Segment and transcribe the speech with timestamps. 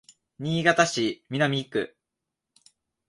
[0.39, 1.95] 新潟市南区